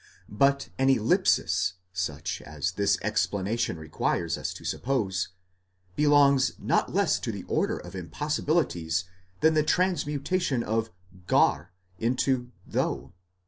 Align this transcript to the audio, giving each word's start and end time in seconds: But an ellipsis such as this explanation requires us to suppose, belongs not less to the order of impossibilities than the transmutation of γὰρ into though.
But 0.29 0.69
an 0.79 0.89
ellipsis 0.89 1.73
such 1.93 2.41
as 2.41 2.71
this 2.71 2.97
explanation 3.03 3.77
requires 3.77 4.35
us 4.35 4.51
to 4.55 4.65
suppose, 4.65 5.27
belongs 5.95 6.53
not 6.57 6.91
less 6.91 7.19
to 7.19 7.31
the 7.31 7.43
order 7.43 7.77
of 7.77 7.95
impossibilities 7.95 9.03
than 9.41 9.53
the 9.53 9.61
transmutation 9.61 10.63
of 10.63 10.89
γὰρ 11.27 11.67
into 11.99 12.49
though. 12.65 13.13